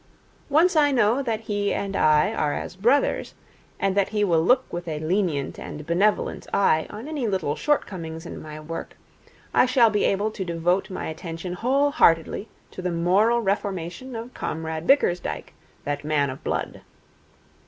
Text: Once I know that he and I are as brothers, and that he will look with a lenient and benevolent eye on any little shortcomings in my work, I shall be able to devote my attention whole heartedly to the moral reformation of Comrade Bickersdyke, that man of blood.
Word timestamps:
Once 0.49 0.75
I 0.75 0.89
know 0.91 1.21
that 1.21 1.41
he 1.41 1.71
and 1.71 1.95
I 1.95 2.33
are 2.33 2.53
as 2.55 2.75
brothers, 2.75 3.35
and 3.79 3.95
that 3.95 4.09
he 4.09 4.23
will 4.23 4.41
look 4.41 4.65
with 4.73 4.87
a 4.87 4.97
lenient 4.99 5.59
and 5.59 5.85
benevolent 5.85 6.47
eye 6.51 6.87
on 6.89 7.07
any 7.07 7.27
little 7.27 7.55
shortcomings 7.55 8.25
in 8.25 8.41
my 8.41 8.59
work, 8.59 8.97
I 9.53 9.67
shall 9.67 9.91
be 9.91 10.05
able 10.05 10.31
to 10.31 10.43
devote 10.43 10.89
my 10.89 11.05
attention 11.05 11.53
whole 11.53 11.91
heartedly 11.91 12.49
to 12.71 12.81
the 12.81 12.89
moral 12.89 13.41
reformation 13.41 14.15
of 14.15 14.33
Comrade 14.33 14.87
Bickersdyke, 14.87 15.53
that 15.83 16.03
man 16.03 16.31
of 16.31 16.43
blood. 16.43 16.81